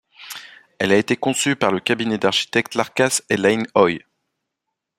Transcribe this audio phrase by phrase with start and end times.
[0.79, 4.03] Elle a été conçue par le cabinet d'architectes Larkas & Laine Oy.